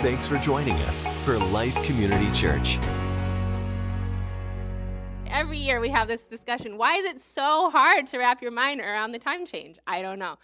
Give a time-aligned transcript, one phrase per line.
[0.00, 2.78] Thanks for joining us for Life Community Church.
[5.26, 6.78] Every year we have this discussion.
[6.78, 9.76] Why is it so hard to wrap your mind around the time change?
[9.88, 10.36] I don't know.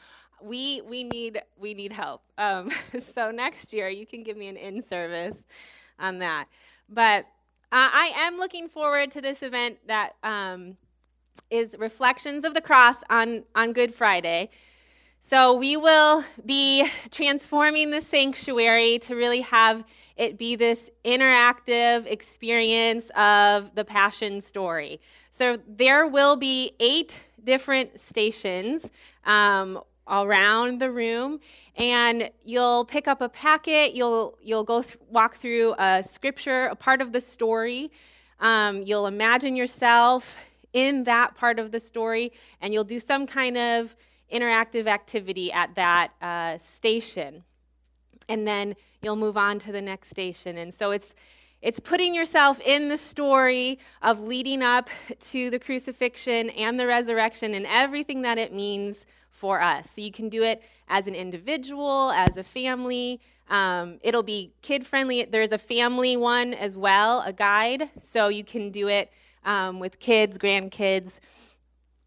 [0.42, 2.22] We, we, need, we need help.
[2.36, 2.72] Um,
[3.14, 5.44] so next year you can give me an in service
[6.00, 6.46] on that.
[6.88, 7.20] But
[7.70, 10.76] uh, I am looking forward to this event that um,
[11.48, 14.50] is Reflections of the Cross on, on Good Friday.
[15.26, 19.82] So we will be transforming the sanctuary to really have
[20.18, 25.00] it be this interactive experience of the Passion story.
[25.30, 28.90] So there will be eight different stations
[29.24, 31.40] um, around the room,
[31.74, 33.94] and you'll pick up a packet.
[33.94, 37.90] You'll you'll go th- walk through a scripture, a part of the story.
[38.40, 40.36] Um, you'll imagine yourself
[40.74, 42.30] in that part of the story,
[42.60, 43.96] and you'll do some kind of
[44.32, 47.44] interactive activity at that uh, station.
[48.28, 50.56] And then you'll move on to the next station.
[50.56, 51.14] And so it's
[51.64, 57.54] it's putting yourself in the story of leading up to the crucifixion and the resurrection
[57.54, 59.90] and everything that it means for us.
[59.92, 63.18] So you can do it as an individual, as a family.
[63.48, 65.24] Um, it'll be kid friendly.
[65.24, 67.88] There's a family one as well, a guide.
[68.02, 69.10] So you can do it
[69.46, 71.18] um, with kids, grandkids.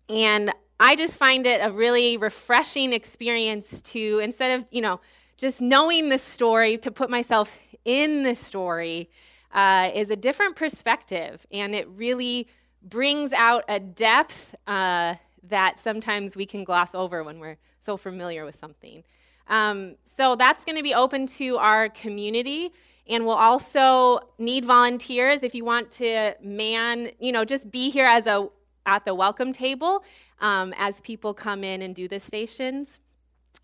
[0.08, 5.00] And I just find it a really refreshing experience to, instead of, you know,
[5.38, 7.52] just knowing the story, to put myself
[7.84, 9.10] in the story
[9.54, 11.46] uh, is a different perspective.
[11.52, 12.48] And it really
[12.84, 18.46] brings out a depth uh, that sometimes we can gloss over when we're so familiar
[18.46, 19.04] with something.
[19.48, 22.72] Um, so that's going to be open to our community.
[23.08, 28.06] And we'll also need volunteers if you want to man, you know, just be here
[28.06, 28.50] as a
[28.86, 30.04] at the welcome table
[30.40, 33.00] um, as people come in and do the stations.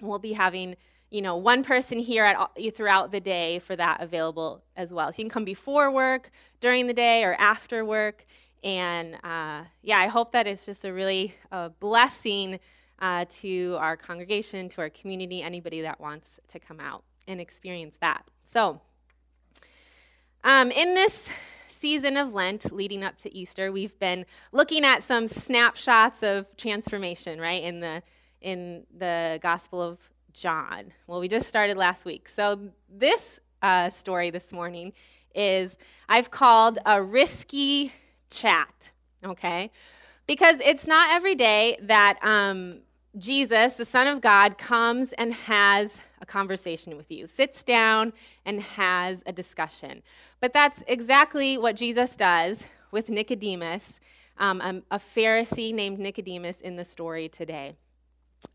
[0.02, 0.76] We'll be having
[1.10, 5.12] you know one person here at all, throughout the day for that available as well.
[5.12, 8.26] So you can come before work, during the day, or after work.
[8.64, 12.60] And uh, yeah, I hope that it's just a really uh, blessing
[13.00, 17.98] uh, to our congregation, to our community, anybody that wants to come out and experience
[18.00, 18.26] that.
[18.44, 18.82] So,
[20.44, 21.30] um, in this
[21.84, 27.42] season of Lent leading up to Easter, we've been looking at some snapshots of transformation,
[27.42, 28.02] right, in the
[28.40, 30.00] in the Gospel of
[30.32, 30.94] John.
[31.08, 32.30] Well, we just started last week.
[32.30, 34.94] So this uh, story this morning
[35.36, 35.76] is
[36.08, 37.92] I've called a risky
[38.30, 38.92] chat,
[39.26, 39.70] okay?
[40.26, 42.80] Because it's not every day that um,
[43.18, 48.14] Jesus, the Son of God, comes and has a conversation with you, sits down
[48.46, 50.02] and has a discussion.
[50.40, 54.00] But that's exactly what Jesus does with Nicodemus,
[54.40, 57.76] um, a, Pharisee named Nicodemus in the story today.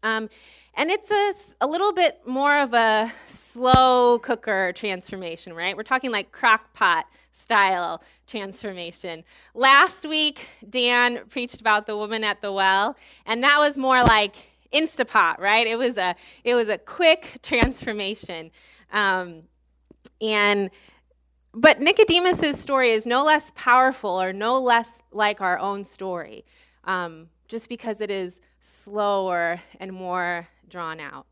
[0.03, 0.29] Um,
[0.75, 5.77] and it's a, a little bit more of a slow cooker transformation, right?
[5.77, 9.25] We're talking like crock pot style transformation.
[9.55, 12.97] Last week, Dan preached about the woman at the well,
[13.27, 14.37] and that was more like
[14.73, 15.67] Instapot, right?
[15.67, 16.15] It was a
[16.45, 18.51] it was a quick transformation,
[18.93, 19.43] um,
[20.21, 20.71] and
[21.55, 26.45] but Nicodemus's story is no less powerful or no less like our own story,
[26.85, 31.27] um, just because it is slower and more drawn out.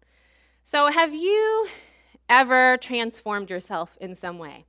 [0.65, 1.69] So, have you
[2.29, 4.65] ever transformed yourself in some way?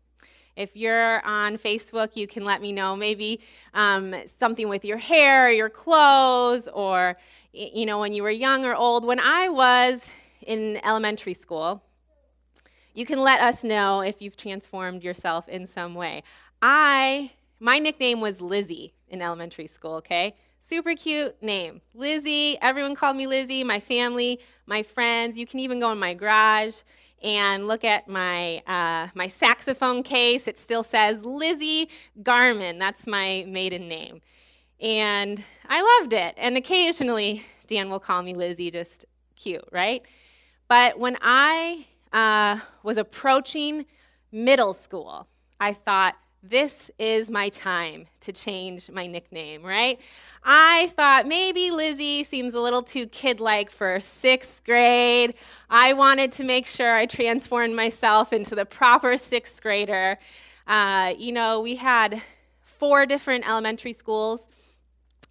[0.56, 3.40] If you're on Facebook, you can let me know maybe
[3.74, 7.16] um, something with your hair, your clothes, or
[7.58, 9.06] you know, when you were young or old.
[9.06, 10.10] When I was
[10.46, 11.84] in elementary school,
[12.94, 16.24] you can let us know if you've transformed yourself in some way.
[16.62, 20.36] I, my nickname was Lizzie in elementary school, okay?
[20.60, 21.82] Super cute name.
[21.94, 25.38] Lizzie, everyone called me Lizzie, my family, my friends.
[25.38, 26.82] You can even go in my garage
[27.24, 30.48] and look at my, uh, my saxophone case.
[30.48, 31.90] It still says Lizzie
[32.22, 32.80] Garman.
[32.80, 34.22] That's my maiden name.
[34.80, 36.36] And I loved it.
[36.38, 39.06] And occasionally, Dan will call me Lizzie, just
[39.36, 40.02] cute, right?
[40.68, 43.86] But when I uh, was approaching
[44.32, 45.28] middle school,
[45.60, 50.00] I thought, this is my time to change my nickname, right?
[50.44, 55.34] I thought maybe Lizzie seems a little too kid like for sixth grade.
[55.70, 60.18] I wanted to make sure I transformed myself into the proper sixth grader.
[60.68, 62.22] Uh, you know, we had
[62.62, 64.48] four different elementary schools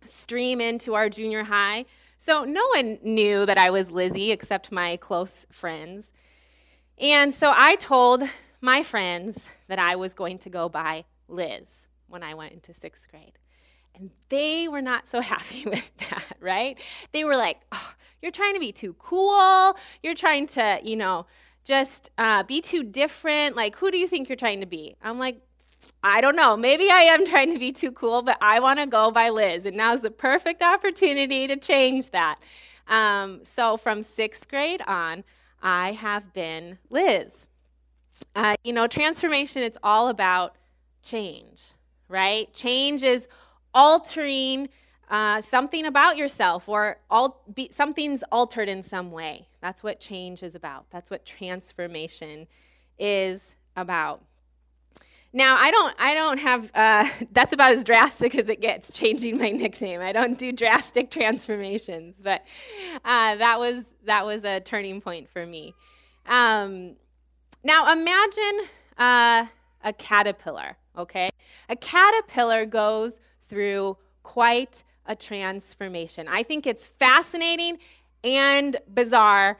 [0.08, 1.84] stream into our junior high.
[2.18, 6.12] So no one knew that I was Lizzie except my close friends.
[6.98, 8.22] And so I told
[8.60, 13.08] my friends that I was going to go by Liz when I went into sixth
[13.10, 13.38] grade.
[13.94, 16.78] And they were not so happy with that, right?
[17.12, 17.92] They were like, oh,
[18.22, 19.76] you're trying to be too cool.
[20.02, 21.26] You're trying to, you know,
[21.64, 23.56] just uh, be too different.
[23.56, 24.96] Like, who do you think you're trying to be?
[25.02, 25.40] I'm like,
[26.08, 26.56] I don't know.
[26.56, 29.66] Maybe I am trying to be too cool, but I want to go by Liz.
[29.66, 32.38] And now's the perfect opportunity to change that.
[32.86, 35.24] Um, so from sixth grade on,
[35.60, 37.46] I have been Liz.
[38.36, 40.54] Uh, you know, transformation, it's all about
[41.02, 41.72] change,
[42.08, 42.54] right?
[42.54, 43.26] Change is
[43.74, 44.68] altering
[45.10, 49.48] uh, something about yourself or al- be, something's altered in some way.
[49.60, 50.86] That's what change is about.
[50.90, 52.46] That's what transformation
[52.96, 54.22] is about.
[55.32, 59.38] Now, I don't, I don't have, uh, that's about as drastic as it gets, changing
[59.38, 60.00] my nickname.
[60.00, 62.42] I don't do drastic transformations, but
[63.04, 65.74] uh, that, was, that was a turning point for me.
[66.26, 66.96] Um,
[67.62, 68.66] now, imagine
[68.98, 69.46] uh,
[69.84, 71.30] a caterpillar, okay?
[71.68, 76.28] A caterpillar goes through quite a transformation.
[76.28, 77.78] I think it's fascinating
[78.24, 79.58] and bizarre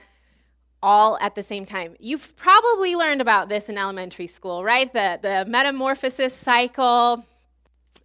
[0.87, 1.97] all at the same time.
[1.99, 4.91] You've probably learned about this in elementary school, right?
[4.93, 7.27] The, the metamorphosis cycle,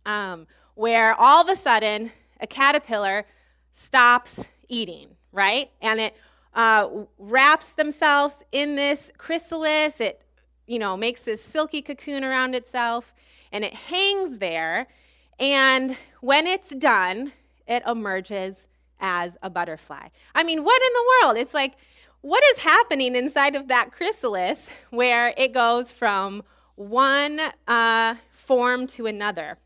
[0.04, 3.26] um, where all of a sudden a caterpillar
[3.72, 5.70] stops eating, right?
[5.80, 6.18] And it
[6.56, 6.90] uh,
[7.20, 10.02] wraps themselves in this chrysalis.
[10.02, 10.20] It,
[10.66, 13.14] you know, makes this silky cocoon around itself,
[13.52, 14.88] and it hangs there.
[15.40, 17.32] And when it's done,
[17.68, 18.68] it emerges
[19.00, 20.08] as a butterfly.
[20.34, 21.38] I mean, what in the world?
[21.38, 21.76] It's like,
[22.22, 26.44] what is happening inside of that chrysalis where it goes from
[26.76, 29.58] one uh, form to another?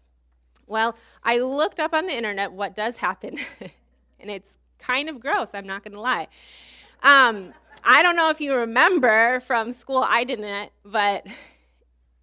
[0.67, 3.37] Well, I looked up on the internet what does happen,
[4.19, 6.27] and it's kind of gross, I'm not to lie.
[7.03, 7.53] Um,
[7.83, 11.27] I don't know if you remember from school, I didn't, but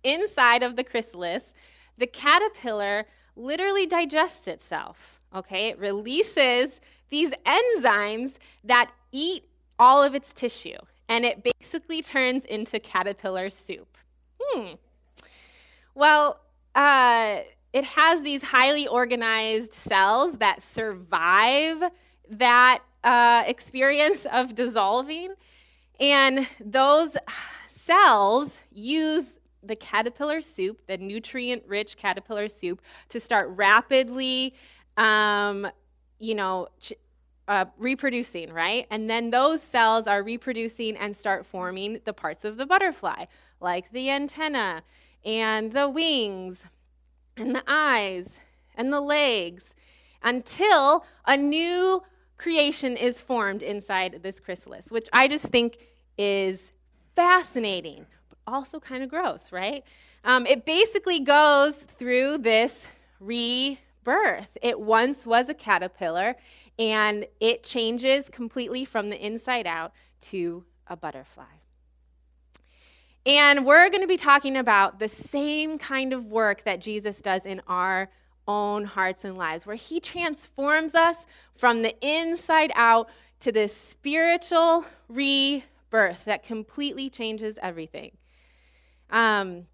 [0.03, 1.55] inside of the chrysalis,
[1.99, 3.07] the caterpillar
[3.37, 5.21] literally digests itself.
[5.35, 6.81] Okay, it releases
[7.11, 9.45] these enzymes that eat
[9.79, 10.79] all of its tissue,
[11.09, 13.97] and it basically turns into caterpillar soup.
[14.41, 14.75] Hmm.
[15.95, 16.41] Well,
[16.75, 17.41] uh,
[17.73, 21.83] it has these highly organized cells that survive
[22.31, 25.35] that uh, experience of dissolving,
[26.01, 27.17] and those
[27.67, 34.55] cells use the caterpillar soup, the nutrient rich caterpillar soup, to start rapidly,
[34.97, 35.69] um,
[36.19, 36.95] you know, ch-
[37.53, 38.87] uh, reproducing, right?
[38.91, 43.27] And then those cells are reproducing and start forming the parts of the butterfly,
[43.61, 44.83] like the antenna
[45.23, 46.65] and the wings
[47.37, 48.39] and the eyes
[48.75, 49.75] and the legs,
[50.23, 52.03] until a new
[52.39, 55.77] creation is formed inside this chrysalis, which I just think
[56.17, 56.73] is
[57.15, 59.85] fascinating, but also kind of gross, right?
[60.25, 62.87] Um, it basically goes through this
[64.05, 64.57] rebirth.
[64.63, 66.37] It once was a caterpillar,
[66.79, 71.45] and it changes completely from the inside out to a butterfly.
[73.25, 77.47] And we're going to be talking about the same kind of work that Jesus does
[77.47, 78.11] in our
[78.49, 83.09] own hearts and lives, where He transforms us from the inside out
[83.41, 88.13] to this spiritual rebirth that completely changes everything.
[89.11, 89.67] Um,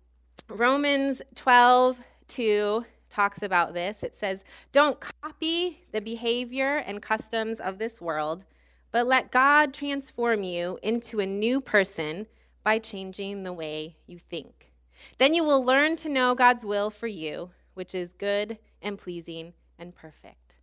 [0.49, 1.99] Romans 12,
[2.29, 4.03] 2 talks about this.
[4.03, 8.45] It says, Don't copy the behavior and customs of this world,
[8.91, 12.27] but let God transform you into a new person
[12.63, 14.73] by changing the way you think.
[15.19, 19.53] Then you will learn to know God's will for you which is good and pleasing
[19.79, 20.57] and perfect.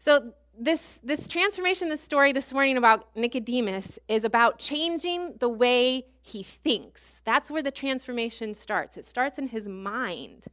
[0.00, 6.06] So, this, this transformation, this story this morning about Nicodemus is about changing the way
[6.22, 7.20] he thinks.
[7.24, 8.96] That's where the transformation starts.
[8.96, 10.46] It starts in his mind.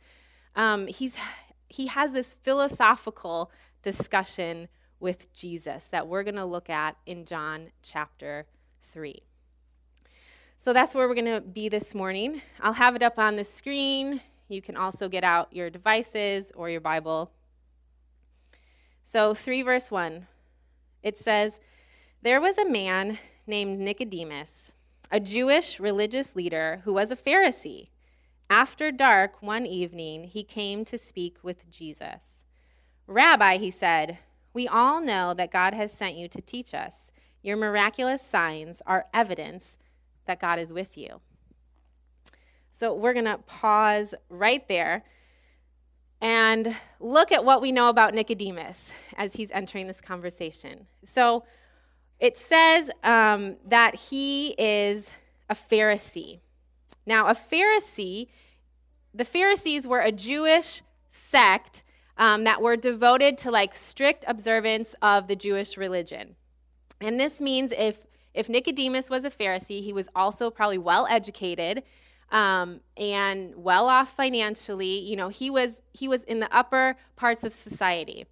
[0.56, 1.18] Um, he's,
[1.68, 3.52] he has this philosophical
[3.84, 4.68] discussion
[5.00, 8.46] with Jesus that we're going to look at in John chapter
[8.94, 9.22] 3.
[10.58, 12.42] So that's where we're going to be this morning.
[12.60, 14.22] I'll have it up on the screen.
[14.48, 17.32] You can also get out your devices or your Bible.
[19.04, 20.28] So, 3 verse 1,
[21.02, 21.60] it says,
[22.22, 23.18] There was a man
[23.48, 24.74] named Nicodemus,
[25.12, 27.90] a Jewish religious leader who was a Pharisee.
[28.52, 32.44] After dark one evening, he came to speak with Jesus.
[33.08, 34.18] Rabbi, he said,
[34.54, 37.14] we all know that God has sent you to teach us.
[37.42, 39.78] Your miraculous signs are evidence
[40.26, 41.22] that God is with you.
[42.74, 45.06] So we're going to pause right there
[46.20, 50.88] and look at what we know about Nicodemus as he's entering this conversation.
[51.06, 51.46] So
[52.20, 55.14] it says um, that he is
[55.50, 56.42] a Pharisee.
[57.06, 58.28] Now, a Pharisee,
[59.14, 61.84] the Pharisees were a Jewish sect
[62.18, 66.36] um, that were devoted to like strict observance of the Jewish religion.
[67.00, 68.04] And this means if
[68.34, 71.84] if Nicodemus was a Pharisee, he was also probably well educated
[72.32, 75.00] um, and well off financially.
[75.00, 78.26] You know, he was he was in the upper parts of society.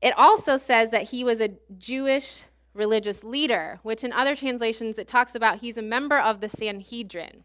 [0.00, 2.42] It also says that he was a Jewish
[2.74, 7.44] religious leader, which in other translations it talks about he's a member of the Sanhedrin,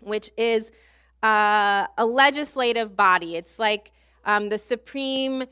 [0.00, 0.70] which is
[1.22, 3.36] uh, a legislative body.
[3.36, 3.92] It's like
[4.24, 5.44] um, the supreme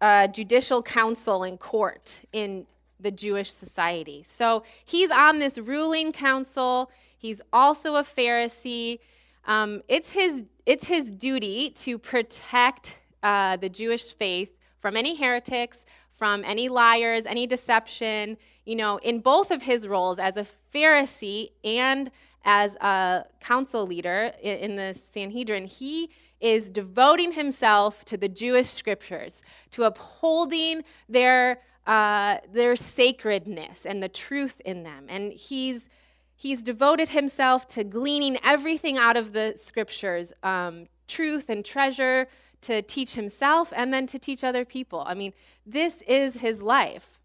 [0.00, 2.66] uh, judicial council and court in
[3.00, 4.22] the Jewish society.
[4.22, 6.90] So he's on this ruling council.
[7.18, 8.98] He's also a Pharisee.
[9.46, 14.50] Um, it's, his, it's his duty to protect uh, the Jewish faith
[14.80, 15.86] from any heretics,
[16.16, 18.36] from any liars, any deception.
[18.64, 22.10] You know, in both of his roles as a Pharisee and
[22.44, 26.10] as a council leader in the Sanhedrin, he
[26.40, 34.08] is devoting himself to the Jewish scriptures, to upholding their, uh, their sacredness and the
[34.08, 35.06] truth in them.
[35.08, 35.88] And he's,
[36.36, 42.28] he's devoted himself to gleaning everything out of the scriptures um, truth and treasure
[42.62, 45.02] to teach himself and then to teach other people.
[45.06, 45.32] I mean,
[45.64, 47.18] this is his life.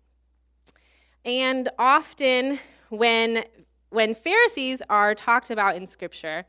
[1.26, 2.60] And often
[2.90, 3.44] when
[3.90, 6.46] when Pharisees are talked about in scripture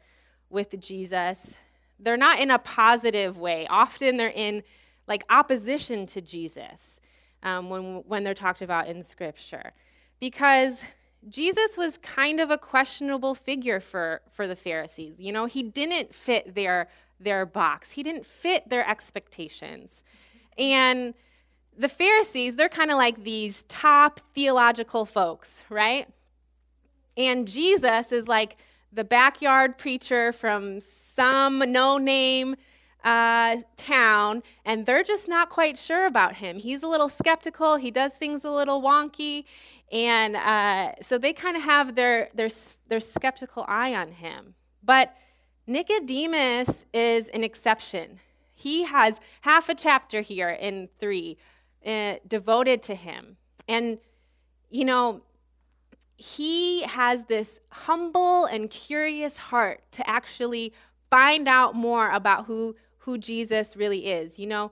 [0.50, 1.54] with Jesus,
[1.98, 3.66] they're not in a positive way.
[3.68, 4.62] Often they're in
[5.06, 7.00] like opposition to Jesus
[7.42, 9.72] um, when, when they're talked about in Scripture.
[10.20, 10.80] Because
[11.28, 15.16] Jesus was kind of a questionable figure for, for the Pharisees.
[15.18, 20.02] You know, he didn't fit their, their box, he didn't fit their expectations.
[20.56, 21.14] And
[21.76, 26.08] the Pharisees, they're kind of like these top theological folks, right?
[27.16, 28.56] And Jesus is like
[28.92, 32.56] the backyard preacher from some no name
[33.04, 36.58] uh, town, and they're just not quite sure about him.
[36.58, 39.44] He's a little skeptical, he does things a little wonky,
[39.90, 42.50] and uh, so they kind of have their, their,
[42.88, 44.54] their skeptical eye on him.
[44.82, 45.16] But
[45.66, 48.20] Nicodemus is an exception.
[48.54, 51.38] He has half a chapter here in three
[51.86, 53.36] uh, devoted to him.
[53.66, 53.98] And,
[54.68, 55.22] you know,
[56.20, 60.74] he has this humble and curious heart to actually
[61.08, 64.38] find out more about who, who Jesus really is.
[64.38, 64.70] You know,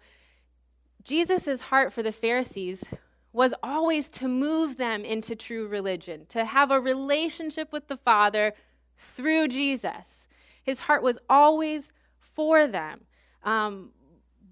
[1.02, 2.84] Jesus' heart for the Pharisees
[3.32, 8.52] was always to move them into true religion, to have a relationship with the Father
[8.98, 10.28] through Jesus.
[10.62, 13.06] His heart was always for them.
[13.42, 13.92] Um,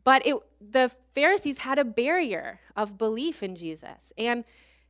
[0.02, 4.14] but it, the Pharisees had a barrier of belief in Jesus.
[4.16, 4.44] And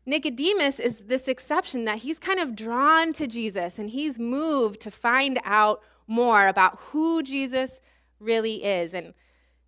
[0.07, 4.91] Nicodemus is this exception that he's kind of drawn to Jesus and he's moved to
[4.91, 7.81] find out more about who Jesus
[8.21, 8.95] really is.
[8.95, 9.15] And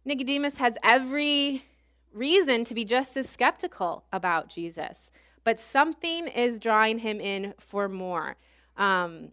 [0.05, 1.65] Nicodemus has every
[2.13, 5.11] reason to be just as skeptical about Jesus,
[5.43, 8.37] but something is drawing him in for more.
[8.77, 9.33] Um,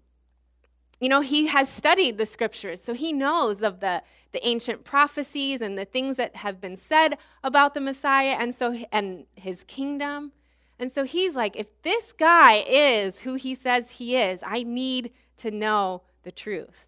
[1.00, 5.62] you know, he has studied the scriptures, so he knows of the, the ancient prophecies
[5.62, 10.32] and the things that have been said about the Messiah and so and his kingdom.
[10.80, 15.12] And so he's like, if this guy is who he says he is, I need
[15.38, 16.88] to know the truth.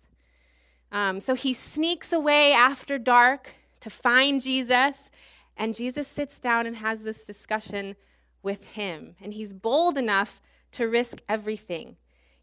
[0.91, 5.09] Um, so he sneaks away after dark to find Jesus,
[5.55, 7.95] and Jesus sits down and has this discussion
[8.43, 9.15] with him.
[9.21, 10.41] And he's bold enough
[10.73, 11.97] to risk everything.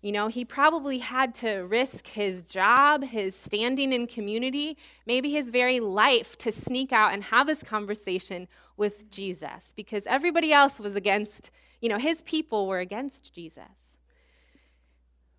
[0.04, 5.48] You know, he probably had to risk his job, his standing in community, maybe his
[5.48, 8.46] very life to sneak out and have this conversation
[8.76, 13.96] with Jesus because everybody else was against, you know, his people were against Jesus.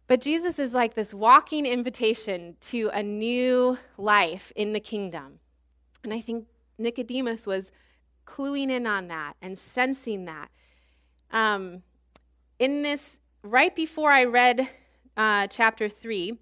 [0.07, 5.41] But Jesus is like this walking invitation to a new life in the kingdom.
[6.03, 6.48] And I think
[6.79, 7.72] Nicodemus was
[8.25, 10.50] cluing in on that and sensing that.
[11.29, 11.84] Um,
[12.57, 14.67] in this right before I read
[15.15, 16.37] uh, chapter 3,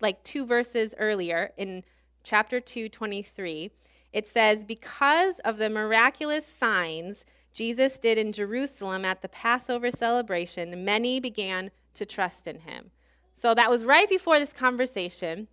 [0.00, 1.84] like two verses earlier in
[2.22, 3.70] chapter 2, 23,
[4.12, 10.84] it says, Because of the miraculous signs Jesus did in Jerusalem at the Passover celebration,
[10.84, 12.90] many began to trust in him.
[13.34, 15.48] So that was right before this conversation.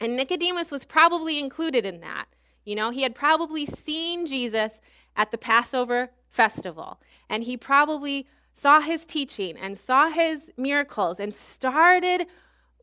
[0.00, 2.26] And Nicodemus was probably included in that.
[2.64, 4.80] You know, he had probably seen Jesus
[5.16, 11.34] at the Passover festival, and he probably saw his teaching and saw his miracles and
[11.34, 12.26] started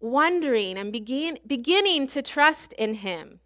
[0.02, 3.40] wondering and begin, beginning to trust in him.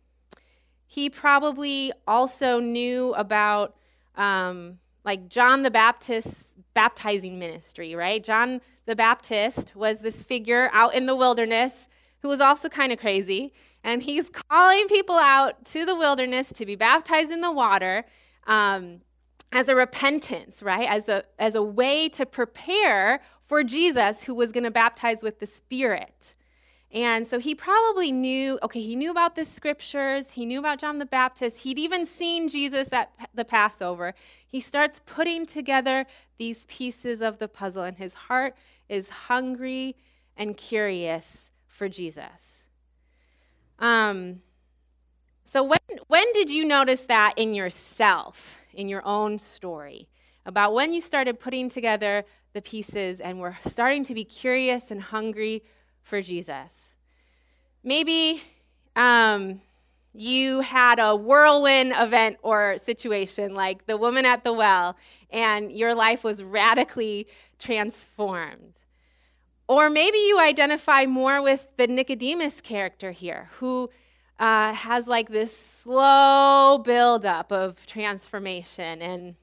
[0.86, 3.76] He probably also knew about
[4.16, 8.24] um, like John the Baptist's baptizing ministry, right?
[8.24, 11.88] John the Baptist was this figure out in the wilderness
[12.22, 13.54] who was also kind of crazy.
[13.84, 18.06] And he's calling people out to the wilderness to be baptized in the water.
[18.48, 19.02] Um,
[19.54, 20.88] as a repentance, right?
[20.88, 25.40] As a, as a way to prepare for Jesus, who was going to baptize with
[25.40, 26.36] the Spirit.
[26.92, 31.00] And so he probably knew, okay, he knew about the scriptures, he knew about John
[31.00, 34.14] the Baptist, he'd even seen Jesus at the Passover.
[34.46, 36.06] He starts putting together
[36.38, 38.56] these pieces of the puzzle, and his heart
[38.90, 39.96] is hungry
[40.36, 42.64] and curious for Jesus.
[43.80, 44.42] Um,
[45.54, 50.10] so, when, when did you notice that in yourself, in your own story?
[50.48, 55.00] About when you started putting together the pieces and were starting to be curious and
[55.00, 55.62] hungry
[56.02, 56.96] for Jesus.
[57.84, 58.42] Maybe
[58.96, 59.62] um,
[60.12, 64.98] you had a whirlwind event or situation like the woman at the well,
[65.30, 67.28] and your life was radically
[67.60, 68.80] transformed.
[69.68, 73.92] Or maybe you identify more with the Nicodemus character here, who
[74.44, 79.02] uh, has like this slow buildup of transformation.
[79.02, 79.36] And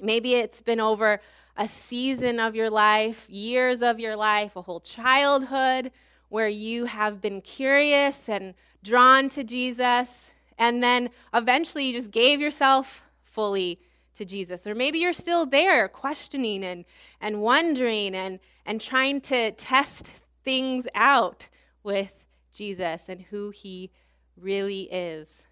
[0.00, 1.20] maybe it's been over
[1.56, 5.92] a season of your life, years of your life, a whole childhood
[6.30, 12.40] where you have been curious and drawn to Jesus, and then eventually you just gave
[12.40, 13.78] yourself fully
[14.16, 14.66] to Jesus.
[14.66, 16.84] Or maybe you're still there questioning and,
[17.20, 20.10] and wondering and, and trying to test
[20.42, 21.46] things out
[21.84, 22.12] with
[22.52, 23.92] Jesus and who he
[24.36, 25.44] really is.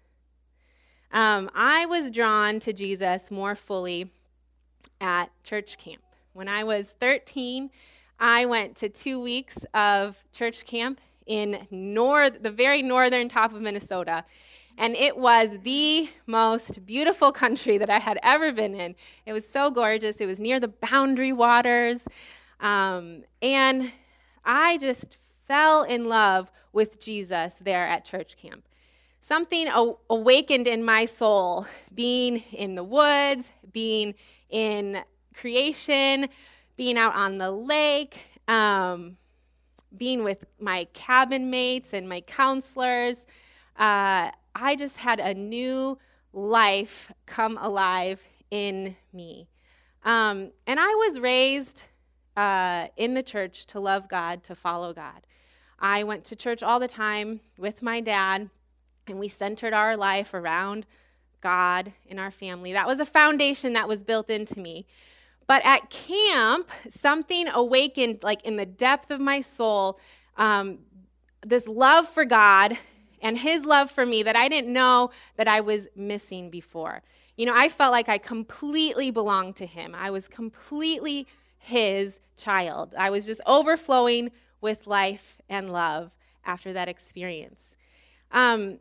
[1.11, 4.11] Um, I was drawn to Jesus more fully
[4.99, 6.01] at church camp.
[6.33, 7.69] When I was 13,
[8.19, 13.61] I went to two weeks of church camp in north, the very northern top of
[13.61, 14.25] Minnesota.
[14.77, 18.95] And it was the most beautiful country that I had ever been in.
[19.25, 20.17] It was so gorgeous.
[20.17, 22.07] It was near the boundary waters.
[22.59, 23.91] Um, and
[24.43, 28.63] I just fell in love with Jesus there at church camp.
[29.25, 29.69] Something
[30.09, 34.15] awakened in my soul, being in the woods, being
[34.49, 35.01] in
[35.33, 36.27] creation,
[36.75, 38.17] being out on the lake,
[38.49, 39.15] um,
[39.95, 43.25] being with my cabin mates and my counselors.
[43.77, 45.97] Uh, I just had a new
[46.33, 49.47] life come alive in me.
[50.03, 51.83] Um, and I was raised
[52.35, 55.25] uh, in the church to love God, to follow God.
[55.79, 58.49] I went to church all the time with my dad,
[59.07, 60.85] and we centered our life around
[61.41, 62.73] God in our family.
[62.73, 64.85] That was a foundation that was built into me.
[65.45, 69.99] But at camp, something awakened, like in the depth of my soul,
[70.37, 70.79] um,
[71.45, 72.77] this love for God
[73.21, 77.01] and His love for me that I didn't know that I was missing before.
[77.35, 79.93] You know, I felt like I completely belonged to Him.
[79.93, 82.93] I was completely His child.
[82.97, 86.11] I was just overflowing with life and love
[86.45, 87.75] after that experience.
[88.31, 88.79] Um,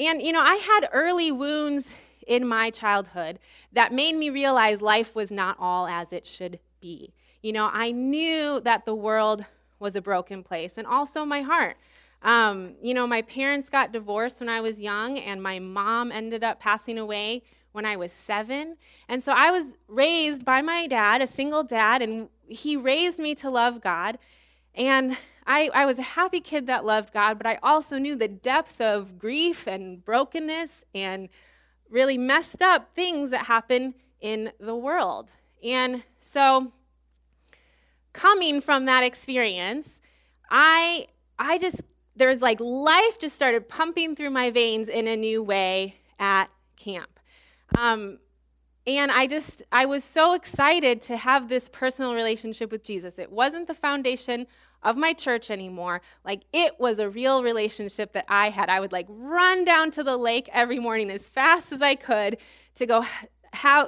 [0.00, 1.92] and, you know, I had early wounds
[2.26, 3.38] in my childhood
[3.72, 7.12] that made me realize life was not all as it should be.
[7.42, 9.44] You know, I knew that the world
[9.78, 11.76] was a broken place, and also my heart.
[12.22, 16.44] Um, you know, my parents got divorced when I was young, and my mom ended
[16.44, 18.76] up passing away when I was seven.
[19.08, 23.34] And so I was raised by my dad, a single dad, and he raised me
[23.36, 24.18] to love God.
[24.74, 25.16] And
[25.52, 28.80] I, I was a happy kid that loved God, but I also knew the depth
[28.80, 31.28] of grief and brokenness and
[31.90, 35.32] really messed up things that happen in the world.
[35.60, 36.70] And so,
[38.12, 40.00] coming from that experience,
[40.48, 41.82] I, I just,
[42.14, 47.18] there's like life just started pumping through my veins in a new way at camp.
[47.76, 48.20] Um,
[48.86, 53.18] and I just, I was so excited to have this personal relationship with Jesus.
[53.18, 54.46] It wasn't the foundation
[54.82, 56.00] of my church anymore.
[56.24, 58.68] Like it was a real relationship that I had.
[58.68, 62.38] I would like run down to the lake every morning as fast as I could
[62.76, 63.04] to go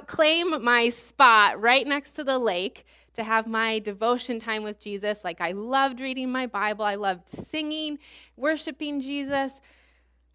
[0.05, 5.23] claim my spot right next to the lake to have my devotion time with Jesus.
[5.23, 7.99] Like I loved reading my Bible, I loved singing,
[8.35, 9.61] worshiping Jesus.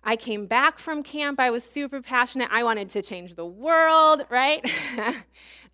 [0.04, 1.40] I came back from camp.
[1.40, 2.48] I was super passionate.
[2.52, 4.64] I wanted to change the world, right?
[4.98, 5.12] uh,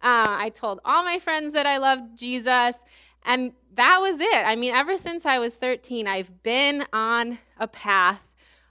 [0.01, 2.79] I told all my friends that I loved Jesus.
[3.25, 4.47] And that was it.
[4.47, 8.23] I mean, ever since I was 13, I've been on a path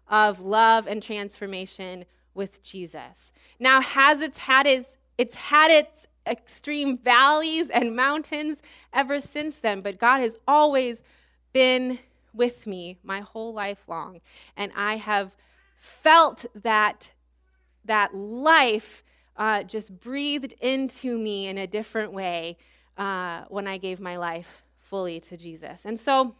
[0.07, 3.31] of love and transformation with Jesus.
[3.59, 8.61] Now, has it's had its it's had its extreme valleys and mountains
[8.93, 11.03] ever since then, but God has always
[11.51, 11.99] been
[12.33, 14.21] with me my whole life long,
[14.57, 15.35] and I have
[15.75, 17.11] felt that
[17.85, 19.03] that life
[19.35, 22.57] uh, just breathed into me in a different way
[22.97, 25.85] uh, when I gave my life fully to Jesus.
[25.85, 26.35] And so,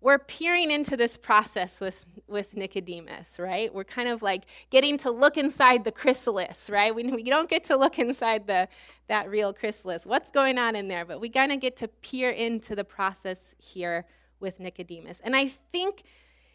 [0.00, 3.74] we're peering into this process with, with Nicodemus, right?
[3.74, 6.94] We're kind of like getting to look inside the chrysalis, right?
[6.94, 8.68] We, we don't get to look inside the,
[9.08, 10.06] that real chrysalis.
[10.06, 11.04] What's going on in there?
[11.04, 14.04] But we kind of get to peer into the process here
[14.38, 15.20] with Nicodemus.
[15.24, 16.02] And I think,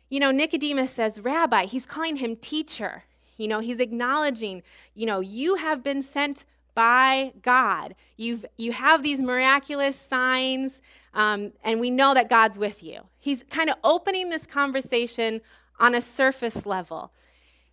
[0.10, 3.04] you know, Nicodemus says, Rabbi, he's calling him teacher.
[3.38, 4.62] You know, he's acknowledging,
[4.93, 7.95] you know, you have been sent by God.
[8.17, 10.81] You've, you have these miraculous signs,
[11.13, 13.01] um, and we know that God's with you.
[13.19, 15.41] He's kind of opening this conversation
[15.79, 17.12] on a surface level.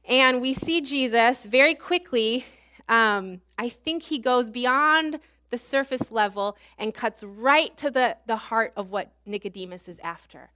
[0.09, 2.47] And we see Jesus very quickly,
[2.89, 8.37] um, I think he goes beyond the surface level and cuts right to the, the
[8.37, 10.51] heart of what Nicodemus is after.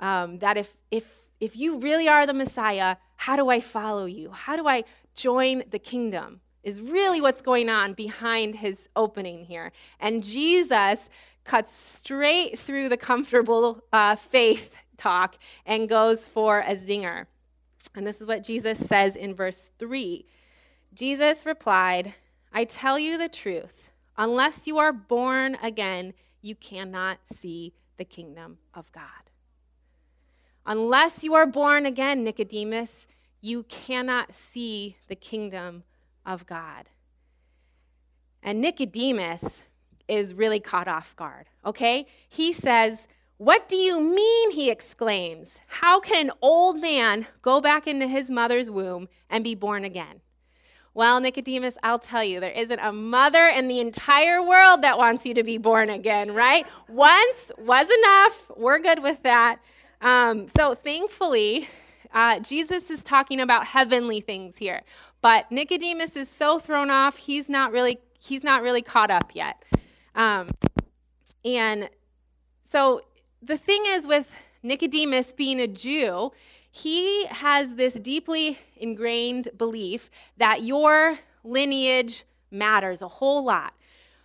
[0.00, 4.30] Um, that if, if, if you really are the Messiah, how do I follow you?
[4.30, 6.40] How do I join the kingdom?
[6.62, 9.72] Is really what's going on behind his opening here.
[10.00, 11.10] And Jesus
[11.44, 17.26] cuts straight through the comfortable uh, faith talk and goes for a zinger.
[17.94, 20.24] And this is what Jesus says in verse 3.
[20.94, 22.14] Jesus replied,
[22.52, 23.92] I tell you the truth.
[24.16, 29.04] Unless you are born again, you cannot see the kingdom of God.
[30.66, 33.08] Unless you are born again, Nicodemus,
[33.40, 35.82] you cannot see the kingdom
[36.24, 36.88] of God.
[38.42, 39.62] And Nicodemus
[40.08, 42.06] is really caught off guard, okay?
[42.28, 43.06] He says,
[43.36, 44.50] What do you mean?
[44.50, 45.58] He exclaims.
[45.66, 50.20] How can an old man go back into his mother's womb and be born again?
[50.94, 55.24] Well, Nicodemus, I'll tell you, there isn't a mother in the entire world that wants
[55.24, 56.66] you to be born again, right?
[56.86, 58.58] Once was enough.
[58.58, 59.58] We're good with that.
[60.02, 61.68] Um, so, thankfully,
[62.12, 64.82] uh, Jesus is talking about heavenly things here.
[65.22, 69.64] But Nicodemus is so thrown off, he's not really, he's not really caught up yet.
[70.14, 70.50] Um,
[71.44, 71.88] and
[72.68, 73.00] so
[73.40, 74.30] the thing is with
[74.62, 76.32] Nicodemus being a Jew,
[76.70, 83.74] he has this deeply ingrained belief that your lineage matters a whole lot.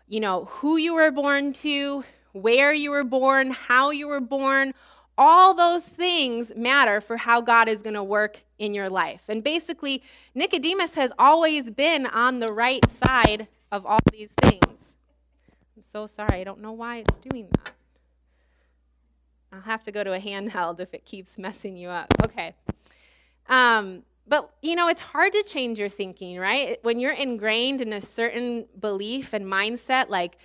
[0.07, 4.73] You know, who you were born to, where you were born, how you were born,
[5.17, 9.23] all those things matter for how God is going to work in your life.
[9.27, 10.03] And basically,
[10.36, 14.95] Nicodemus has always been on the right side of all these things.
[15.75, 16.41] I'm so sorry.
[16.41, 17.71] I don't know why it's doing that.
[19.51, 22.13] I'll have to go to a handheld if it keeps messing you up.
[22.23, 22.53] Okay.
[23.49, 26.77] Um, but, you know, it's hard to change your thinking, right?
[26.84, 30.38] When you're ingrained in a certain belief and mindset, like,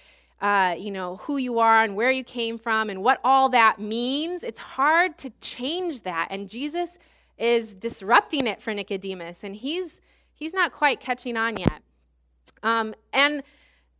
[0.42, 3.78] uh, you know, who you are and where you came from and what all that
[3.78, 6.26] means, it's hard to change that.
[6.30, 6.98] And Jesus
[7.38, 10.00] is disrupting it for Nicodemus, and he's
[10.34, 11.82] he's not quite catching on yet.
[12.64, 13.42] Um, and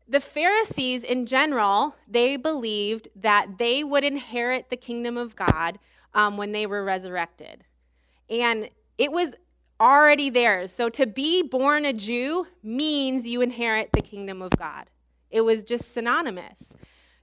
[0.09, 5.79] the Pharisees in general, they believed that they would inherit the kingdom of God
[6.13, 7.65] um, when they were resurrected.
[8.29, 9.35] And it was
[9.81, 10.73] already theirs.
[10.73, 14.91] So to be born a Jew means you inherit the kingdom of God.
[15.33, 16.75] It was just synonymous.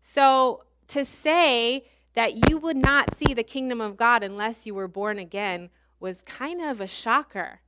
[0.02, 4.88] So to say that you would not see the kingdom of God unless you were
[4.88, 5.70] born again
[6.00, 7.62] was kind of a shocker.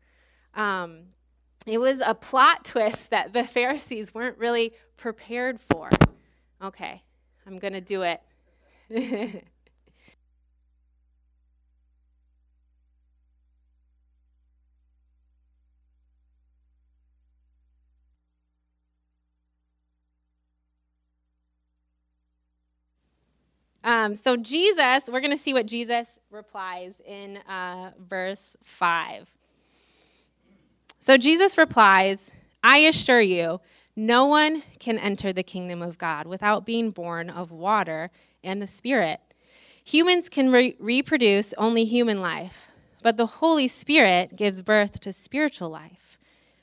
[0.55, 1.03] Um,
[1.65, 5.89] it was a plot twist that the Pharisees weren't really prepared for.
[6.61, 7.03] Okay,
[7.45, 8.21] I'm going to do it.
[23.83, 29.27] Um, so, Jesus, we're going to see what Jesus replies in uh, verse 5.
[30.99, 32.29] So, Jesus replies,
[32.63, 33.59] I assure you,
[33.95, 38.11] no one can enter the kingdom of God without being born of water
[38.43, 39.19] and the Spirit.
[39.83, 42.69] Humans can re- reproduce only human life,
[43.01, 46.19] but the Holy Spirit gives birth to spiritual life.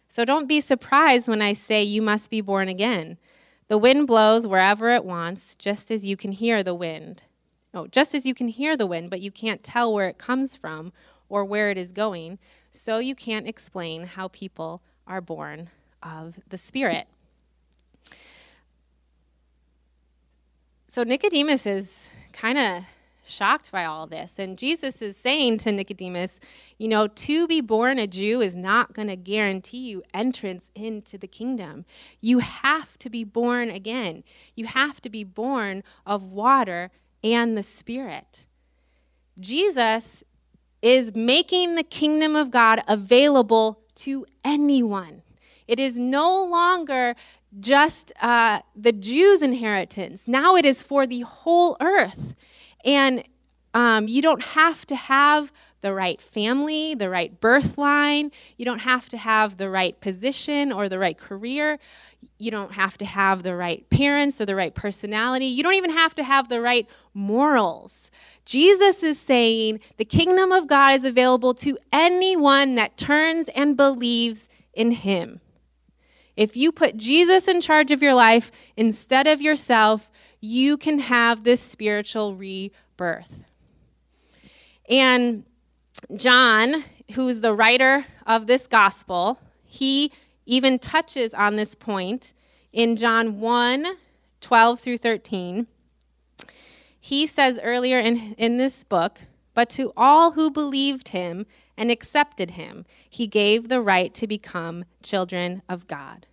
[0.07, 3.19] So don't be surprised when I say you must be born again.
[3.69, 7.23] The wind blows wherever it wants, just as you can hear the wind.
[7.75, 10.57] No, just as you can hear the wind, but you can't tell where it comes
[10.57, 10.93] from
[11.29, 12.39] or where it is going,
[12.73, 15.69] so you can't explain how people are born
[16.03, 17.07] of the Spirit.
[20.87, 22.85] So Nicodemus is kind of
[23.29, 24.39] shocked by all this.
[24.39, 26.41] And Jesus is saying to Nicodemus,
[26.79, 31.19] you know, to be born a Jew is not going to guarantee you entrance into
[31.19, 31.85] the kingdom.
[32.21, 34.25] You have to be born again.
[34.55, 36.91] You have to be born of water
[37.23, 38.45] and the Spirit.
[39.39, 40.25] Jesus
[40.83, 45.23] is making the kingdom of God available to anyone.
[45.67, 47.15] It is no longer
[47.61, 50.29] just uh, the Jews' inheritance.
[50.29, 52.35] Now it is for the whole earth.
[52.85, 53.25] And
[53.75, 58.33] um, you don't have to have the right family, the right birth line.
[58.57, 61.79] You don't have to have the right position or the right career.
[62.39, 65.47] You don't have to have the right parents or the right personality.
[65.47, 68.11] You don't even have to have the right morals.
[68.45, 74.49] Jesus is saying the kingdom of God is available to anyone that turns and believes
[74.73, 75.41] in him.
[76.37, 80.09] If you put Jesus in charge of your life instead of yourself,
[80.41, 83.45] you can have this spiritual rebirth.
[84.89, 85.45] And
[86.17, 90.13] John, who's the writer of this gospel, he
[90.47, 92.33] even touches on this point
[92.73, 93.87] in John 1
[94.41, 95.67] 12 through 13.
[97.01, 99.21] He says earlier in, in this book,
[99.53, 101.45] but to all who believed him
[101.77, 106.27] and accepted him, he gave the right to become children of God.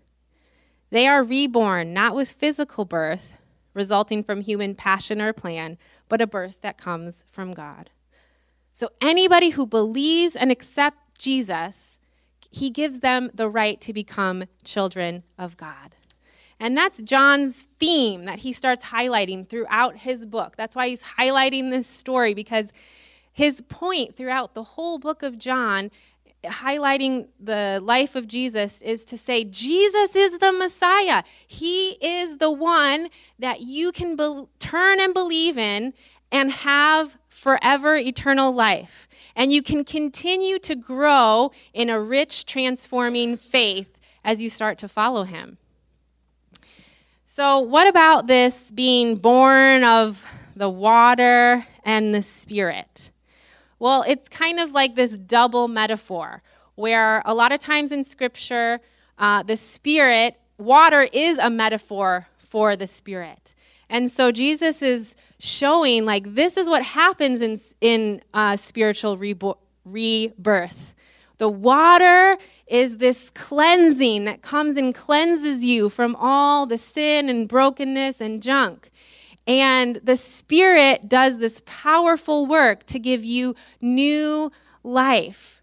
[0.91, 3.37] They are reborn not with physical birth,
[3.75, 5.77] resulting from human passion or plan,
[6.09, 7.91] but a birth that comes from God.
[8.73, 11.99] So anybody who believes and accepts Jesus,
[12.49, 15.95] he gives them the right to become children of God.
[16.59, 20.55] And that's John's theme that he starts highlighting throughout his book.
[20.55, 22.71] That's why he's highlighting this story because
[23.31, 25.91] his point throughout the whole book of John,
[26.45, 31.23] highlighting the life of Jesus, is to say Jesus is the Messiah.
[31.47, 35.93] He is the one that you can be- turn and believe in
[36.31, 39.07] and have forever eternal life.
[39.35, 44.87] And you can continue to grow in a rich, transforming faith as you start to
[44.87, 45.57] follow him.
[47.25, 53.11] So, what about this being born of the water and the spirit?
[53.79, 56.41] Well, it's kind of like this double metaphor
[56.75, 58.79] where a lot of times in scripture,
[59.17, 63.55] uh, the spirit, water is a metaphor for the spirit.
[63.89, 69.57] And so Jesus is showing like this is what happens in, in uh, spiritual rebo-
[69.83, 70.93] rebirth.
[71.37, 77.47] The water is this cleansing that comes and cleanses you from all the sin and
[77.47, 78.89] brokenness and junk.
[79.47, 84.51] And the Spirit does this powerful work to give you new
[84.83, 85.61] life.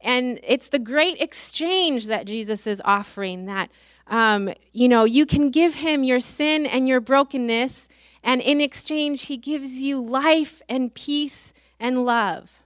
[0.00, 3.70] And it's the great exchange that Jesus is offering that,
[4.06, 7.88] um, you know, you can give Him your sin and your brokenness,
[8.22, 12.60] and in exchange, He gives you life and peace and love.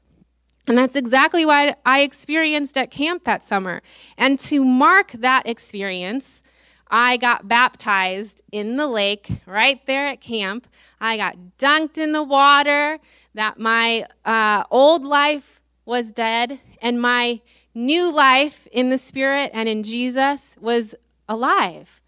[0.66, 3.82] And that's exactly what I experienced at camp that summer.
[4.18, 6.42] And to mark that experience,
[6.90, 10.66] I got baptized in the lake right there at camp.
[11.00, 12.98] I got dunked in the water,
[13.34, 17.40] that my uh, old life was dead, and my
[17.74, 20.94] new life in the Spirit and in Jesus was
[21.28, 22.00] alive.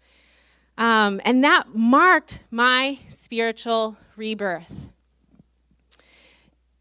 [0.77, 4.89] Um, and that marked my spiritual rebirth.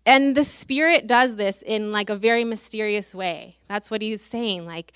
[0.07, 3.59] And the Spirit does this in like a very mysterious way.
[3.69, 4.67] That's what he's saying.
[4.67, 4.95] Like,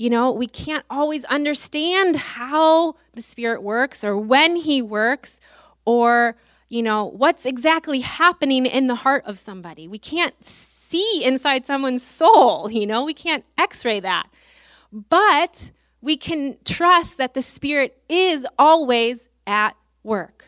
[0.00, 5.40] you know, we can't always understand how the Spirit works or when He works
[5.84, 6.36] or,
[6.70, 9.86] you know, what's exactly happening in the heart of somebody.
[9.86, 14.30] We can't see inside someone's soul, you know, we can't x ray that.
[14.90, 20.46] But we can trust that the Spirit is always at work.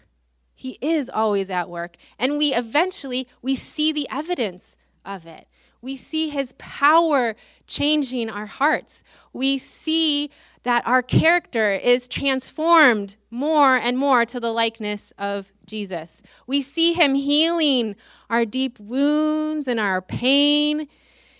[0.55, 1.99] He is always at work.
[2.19, 5.47] And we eventually, we see the evidence of it.
[5.83, 7.35] We see his power
[7.67, 9.03] changing our hearts.
[9.33, 10.31] We see
[10.63, 16.23] that our character is transformed more and more to the likeness of Jesus.
[16.47, 17.97] We see him healing
[18.31, 20.87] our deep wounds and our pain,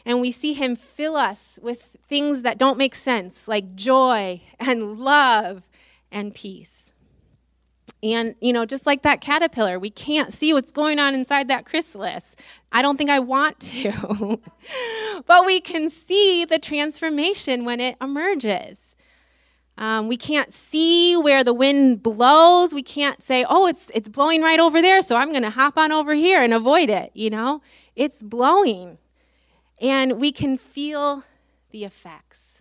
[0.05, 4.99] and we see him fill us with things that don't make sense, like joy and
[4.99, 5.63] love
[6.11, 6.92] and peace.
[8.03, 11.65] And, you know, just like that caterpillar, we can't see what's going on inside that
[11.65, 12.35] chrysalis.
[12.73, 14.41] I don't think I want to.
[15.27, 18.97] but we can see the transformation when it emerges.
[19.79, 22.75] Um, we can't see where the wind blows.
[22.75, 25.79] We can't say, oh, it's, it's blowing right over there, so I'm going to hop
[25.79, 27.13] on over here and avoid it.
[27.15, 27.63] You know,
[27.95, 28.99] it's blowing.
[29.81, 31.25] And we can feel
[31.71, 32.52] the effects.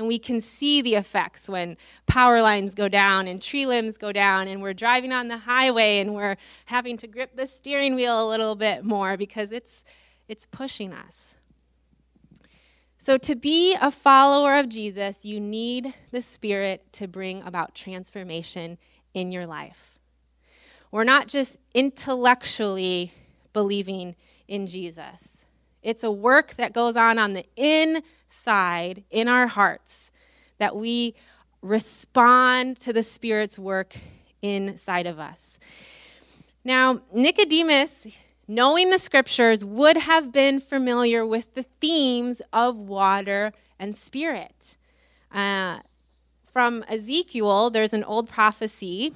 [0.00, 4.12] And we can see the effects when power lines go down and tree limbs go
[4.12, 8.26] down, and we're driving on the highway and we're having to grip the steering wheel
[8.26, 9.84] a little bit more because it's,
[10.26, 11.34] it's pushing us.
[12.96, 18.78] So, to be a follower of Jesus, you need the Spirit to bring about transformation
[19.12, 19.98] in your life.
[20.90, 23.12] We're not just intellectually
[23.52, 24.16] believing
[24.48, 25.44] in Jesus,
[25.82, 28.02] it's a work that goes on on the inside
[28.32, 30.10] side in our hearts
[30.58, 31.14] that we
[31.62, 33.94] respond to the Spirit's work
[34.42, 35.58] inside of us.
[36.64, 38.06] Now, Nicodemus
[38.50, 44.76] knowing the scriptures, would have been familiar with the themes of water and spirit.
[45.32, 45.78] Uh,
[46.52, 49.14] from Ezekiel, there's an old prophecy,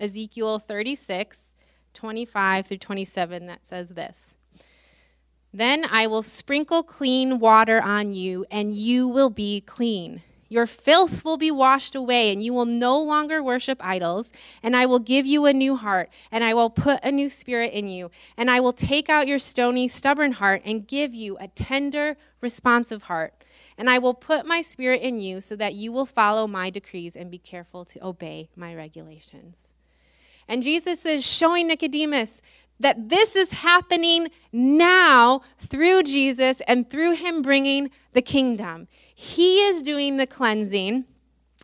[0.00, 1.52] Ezekiel 36,
[1.94, 4.34] 25 through 27, that says this.
[5.58, 10.22] Then I will sprinkle clean water on you, and you will be clean.
[10.48, 14.30] Your filth will be washed away, and you will no longer worship idols.
[14.62, 17.72] And I will give you a new heart, and I will put a new spirit
[17.72, 18.12] in you.
[18.36, 23.02] And I will take out your stony, stubborn heart and give you a tender, responsive
[23.02, 23.34] heart.
[23.76, 27.16] And I will put my spirit in you so that you will follow my decrees
[27.16, 29.72] and be careful to obey my regulations.
[30.46, 32.40] And Jesus is showing Nicodemus
[32.80, 38.88] that this is happening now through Jesus and through him bringing the kingdom.
[39.14, 41.04] He is doing the cleansing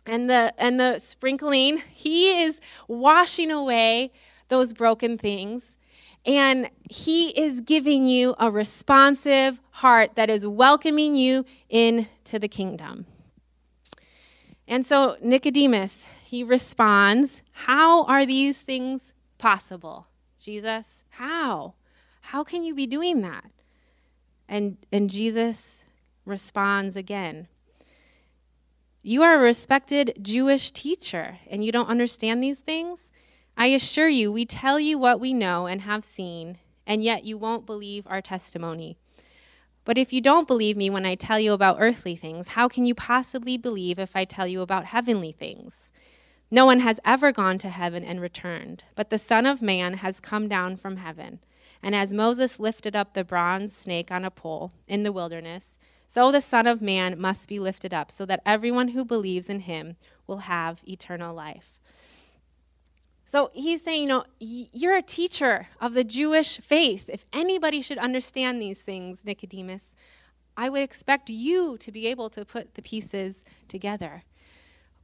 [0.05, 1.81] and the and the sprinkling.
[1.91, 4.11] He is washing away
[4.49, 5.77] those broken things.
[6.25, 13.05] And he is giving you a responsive heart that is welcoming you into the kingdom.
[14.67, 20.07] And so Nicodemus, he responds, How are these things possible?
[20.45, 21.73] Jesus, how?
[22.21, 23.49] How can you be doing that?
[24.47, 25.79] And, and Jesus
[26.23, 27.47] responds again
[29.01, 33.11] You are a respected Jewish teacher, and you don't understand these things?
[33.57, 37.39] I assure you, we tell you what we know and have seen, and yet you
[37.39, 38.99] won't believe our testimony.
[39.83, 42.85] But if you don't believe me when I tell you about earthly things, how can
[42.85, 45.84] you possibly believe if I tell you about heavenly things?
[46.51, 50.19] No one has ever gone to heaven and returned, but the Son of Man has
[50.19, 51.39] come down from heaven.
[51.81, 55.77] And as Moses lifted up the bronze snake on a pole in the wilderness,
[56.07, 59.61] so the Son of Man must be lifted up, so that everyone who believes in
[59.61, 59.95] him
[60.27, 61.79] will have eternal life.
[63.25, 67.09] So he's saying, you know, you're a teacher of the Jewish faith.
[67.09, 69.95] If anybody should understand these things, Nicodemus,
[70.55, 74.23] I would expect you to be able to put the pieces together.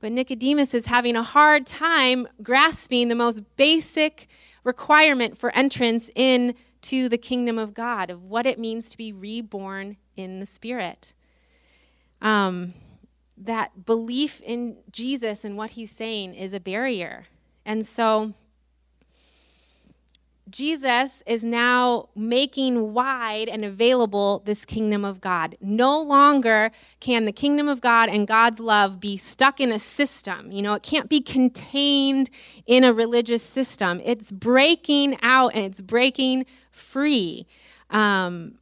[0.02, 4.28] But Nicodemus is having a hard time grasping the most basic
[4.64, 9.98] requirement for entrance into the kingdom of God, of what it means to be reborn
[10.16, 11.14] in the Spirit.
[12.22, 12.74] Um,
[13.38, 17.28] that belief in Jesus and what he's saying is a barrier.
[17.66, 18.34] And so
[20.52, 25.56] Jesus is now making wide and available this kingdom of God.
[25.62, 30.52] No longer can the kingdom of God and God's love be stuck in a system.
[30.52, 32.30] You know, it can't be contained
[32.68, 34.02] in a religious system.
[34.04, 37.48] It's breaking out and it's breaking free.
[37.90, 38.56] Um,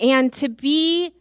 [0.00, 1.12] and to be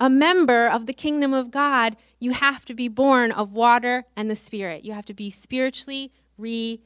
[0.00, 4.30] a member of the kingdom of God, you have to be born of water and
[4.30, 4.84] the Spirit.
[4.84, 6.84] You have to be spiritually reborn.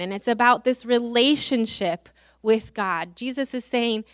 [0.00, 2.08] And it's about this relationship
[2.42, 3.16] with God.
[3.16, 4.04] Jesus is saying,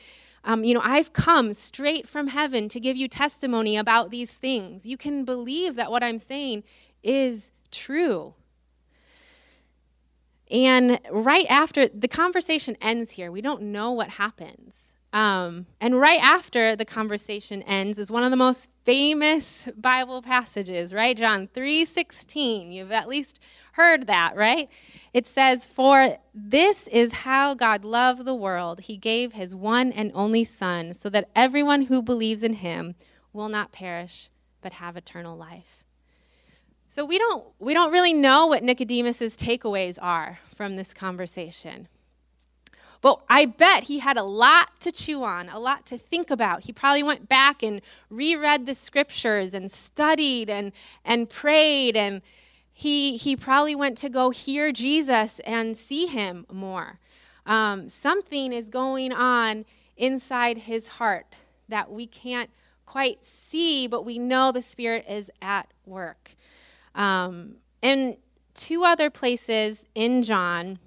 [0.45, 4.85] um, you know, I've come straight from heaven to give you testimony about these things.
[4.85, 6.65] You can believe that what I'm saying
[7.03, 8.35] is true.
[10.51, 14.95] And right after the conversation ends here, we don't know what happens.
[15.15, 20.93] Um, and right after the conversation ends is one of the most famous Bible passages,
[20.93, 21.17] right?
[21.17, 22.73] John 3:16.
[22.73, 23.39] You've at least
[23.75, 24.69] heard that, right?
[25.13, 28.81] It says, For this is how God loved the world.
[28.83, 32.95] He gave his one and only Son, so that everyone who believes in him
[33.33, 35.85] will not perish, but have eternal life.
[36.87, 41.89] So we don't, we don't really know what Nicodemus's takeaways are from this conversation.
[43.01, 46.65] But I bet he had a lot to chew on, a lot to think about.
[46.65, 50.73] He probably went back and reread the scriptures and studied and,
[51.05, 52.23] and prayed and
[52.77, 56.99] he, he probably went to go hear Jesus and see him more.
[57.47, 59.65] Um, something is going on
[59.97, 61.37] inside his heart
[61.69, 62.51] that we can't
[62.85, 66.35] quite see, but we know the Spirit is at work.
[66.97, 68.17] Um, and
[68.55, 70.81] two other places in John,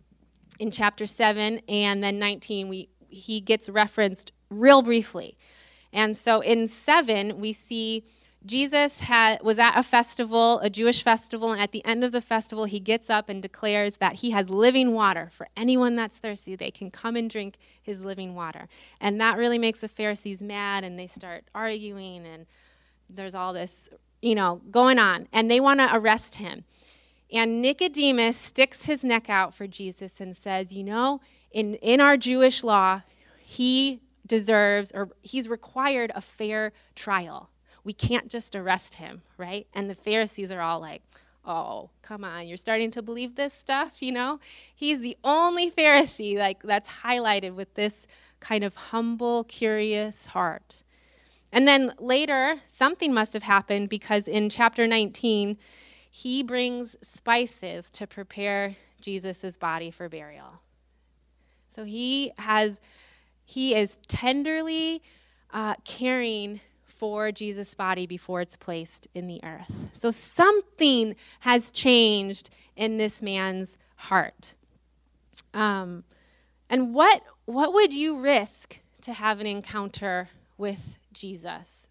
[0.60, 5.38] in chapter 7 and then 19, we, he gets referenced real briefly.
[5.94, 8.04] And so in 7, we see
[8.48, 12.22] Jesus had, was at a festival, a Jewish festival, and at the end of the
[12.22, 15.30] festival, he gets up and declares that he has living water.
[15.34, 18.70] For anyone that's thirsty, they can come and drink his living water.
[19.02, 22.46] And that really makes the Pharisees mad, and they start arguing, and
[23.10, 23.90] there's all this,
[24.22, 25.28] you know, going on.
[25.34, 26.64] And they want to arrest him.
[27.32, 31.20] And Nicodemus sticks his neck out for Jesus and says, You know,
[31.52, 33.02] in, in our Jewish law,
[33.40, 37.50] he deserves or he's required a fair trial
[37.88, 39.66] we can't just arrest him, right?
[39.74, 41.02] And the Pharisees are all like,
[41.46, 44.42] oh, come on, you're starting to believe this stuff, you know?
[44.76, 48.06] He's the only Pharisee like that's highlighted with this
[48.42, 50.84] kind of humble, curious heart.
[51.54, 55.58] And then later, something must have happened because in chapter 19,
[56.12, 60.60] he brings spices to prepare Jesus' body for burial.
[61.70, 62.82] So he has,
[63.46, 65.02] he is tenderly
[65.54, 66.60] uh, caring
[66.98, 69.72] for Jesus' body before it's placed in the earth.
[69.94, 74.54] So something has changed in this man's heart.
[75.54, 76.04] Um,
[76.70, 81.88] and what, what would you risk to have an encounter with Jesus?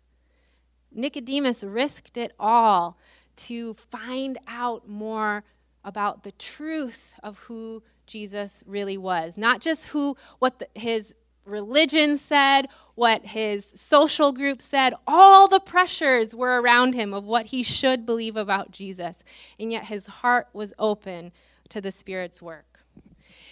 [0.92, 2.98] Nicodemus risked it all
[3.36, 5.44] to find out more
[5.84, 12.18] about the truth of who Jesus really was, not just who what the, his religion
[12.18, 17.62] said, what his social group said, all the pressures were around him of what he
[17.62, 19.22] should believe about Jesus.
[19.60, 21.30] And yet his heart was open
[21.68, 22.80] to the Spirit's work.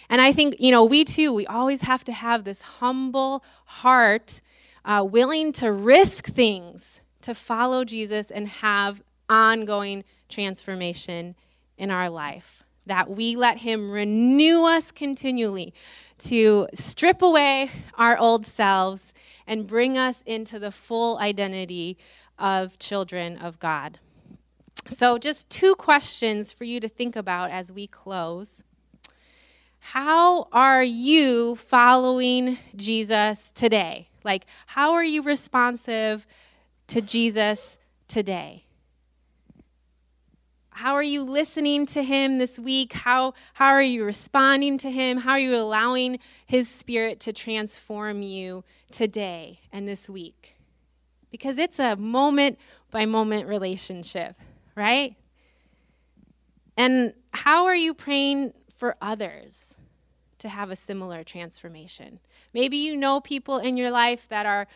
[0.09, 4.41] And I think, you know, we too, we always have to have this humble heart,
[4.83, 11.35] uh, willing to risk things to follow Jesus and have ongoing transformation
[11.77, 12.64] in our life.
[12.85, 15.73] That we let Him renew us continually
[16.19, 19.13] to strip away our old selves
[19.47, 21.97] and bring us into the full identity
[22.37, 23.99] of children of God.
[24.89, 28.63] So, just two questions for you to think about as we close.
[29.79, 34.09] How are you following Jesus today?
[34.23, 36.27] Like, how are you responsive
[36.87, 37.77] to Jesus
[38.07, 38.64] today?
[40.75, 42.91] How are you listening to him this week?
[42.91, 45.19] How, how are you responding to him?
[45.19, 50.57] How are you allowing his spirit to transform you today and this week?
[51.31, 52.59] Because it's a moment
[52.91, 54.35] by moment relationship,
[54.75, 55.15] right?
[56.75, 59.77] And how are you praying for others
[60.39, 62.19] to have a similar transformation?
[62.53, 64.67] Maybe you know people in your life that are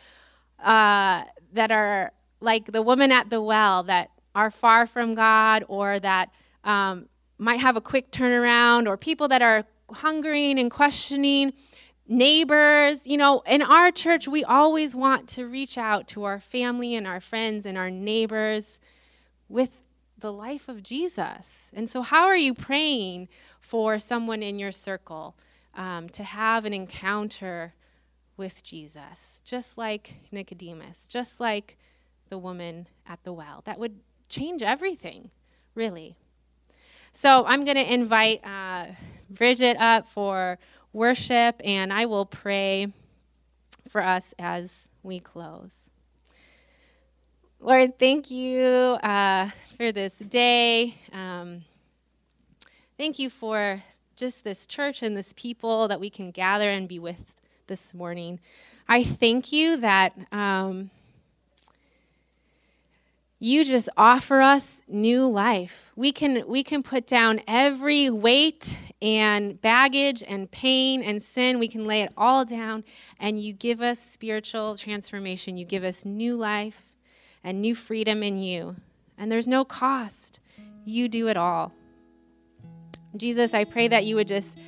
[0.64, 6.00] uh, that are like the woman at the well that are far from God or
[6.00, 6.30] that
[6.64, 7.08] um,
[7.38, 11.54] might have a quick turnaround, or people that are hungering and questioning,
[12.08, 13.08] neighbors.
[13.08, 17.08] You know, in our church, we always want to reach out to our family and
[17.08, 18.80] our friends and our neighbors
[19.48, 19.72] with
[20.18, 21.72] the life of Jesus.
[21.74, 25.36] And so, how are you praying for someone in your circle
[25.76, 27.74] um, to have an encounter
[28.36, 31.78] with Jesus, just like Nicodemus, just like
[32.30, 33.62] the woman at the well?
[33.66, 34.00] That would
[34.30, 35.32] change everything,
[35.76, 36.16] really.
[37.12, 38.86] So I'm going to invite uh,
[39.30, 40.58] Bridget up for
[40.94, 42.94] worship, and I will pray
[43.90, 45.90] for us as we close.
[47.60, 48.64] Lord, thank you
[49.04, 50.96] uh, for this day.
[51.12, 51.66] Um,
[52.98, 53.84] thank you for
[54.16, 57.36] just this church and this people that we can gather and be with
[57.68, 58.40] this morning.
[58.88, 60.14] I thank you that.
[60.32, 60.92] Um,
[63.40, 65.92] you just offer us new life.
[65.96, 71.58] We can, we can put down every weight and baggage and pain and sin.
[71.58, 72.84] We can lay it all down,
[73.18, 75.56] and you give us spiritual transformation.
[75.56, 76.92] You give us new life
[77.42, 78.76] and new freedom in you.
[79.18, 80.42] And there's no cost.
[80.84, 81.72] You do it all.
[83.16, 84.60] Jesus, I pray that you would just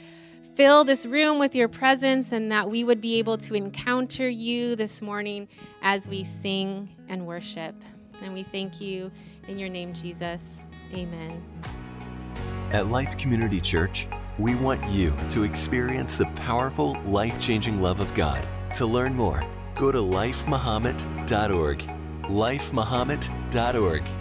[0.56, 4.76] fill this room with your presence and that we would be able to encounter you
[4.78, 5.48] this morning
[5.82, 7.76] as we sing and worship.
[8.22, 9.12] And we thank you
[9.48, 10.64] in your name, Jesus.
[10.94, 11.42] Amen.
[12.72, 14.08] At Life Community Church,
[14.38, 18.48] we want you to experience the powerful, life changing love of God.
[18.76, 19.44] To learn more,
[19.76, 21.80] go to lifemahomet.org.
[22.24, 24.21] Lifemahomet.org.